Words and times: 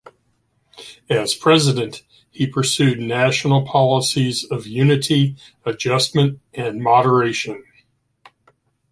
As 1.11 1.35
president, 1.35 2.01
he 2.31 2.47
pursued 2.47 2.97
national 2.99 3.67
policies 3.67 4.43
of 4.43 4.65
unity, 4.65 5.35
adjustment, 5.63 6.39
and 6.55 6.81
moderation. 6.81 7.63